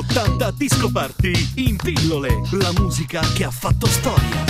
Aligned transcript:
80 0.00 0.50
Disco 0.52 0.90
Party 0.90 1.32
in 1.56 1.76
pillole, 1.76 2.40
la 2.52 2.72
musica 2.78 3.20
che 3.34 3.44
ha 3.44 3.50
fatto 3.50 3.86
storia. 3.86 4.49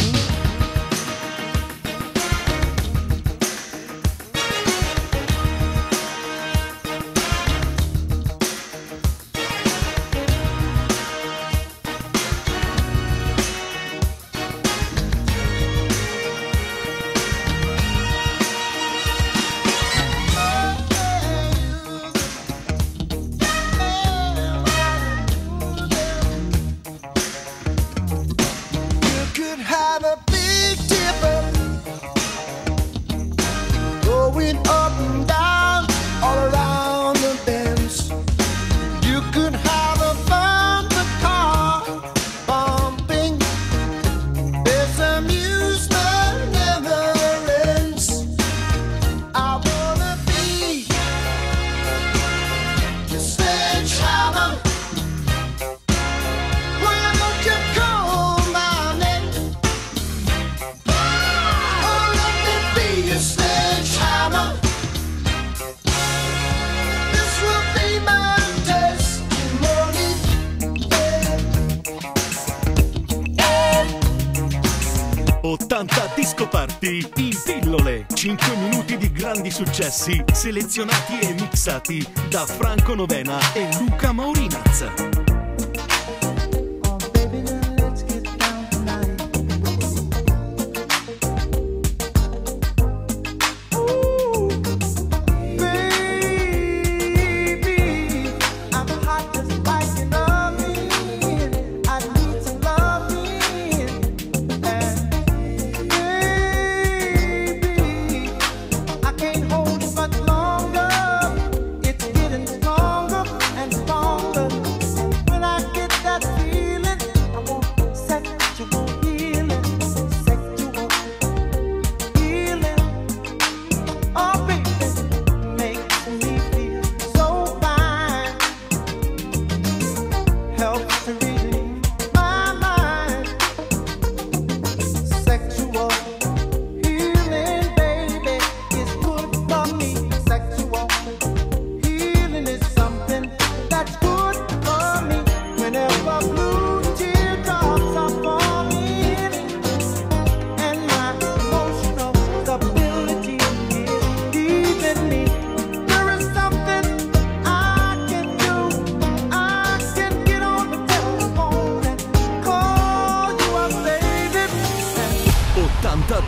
5 78.36 78.56
minuti 78.58 78.96
di 78.96 79.10
grandi 79.10 79.50
successi 79.50 80.22
selezionati 80.32 81.18
e 81.18 81.32
mixati 81.32 82.06
da 82.28 82.46
Franco 82.46 82.94
Novena 82.94 83.40
e 83.54 83.68
Luca 83.76 84.12
Maurinazza. 84.12 85.29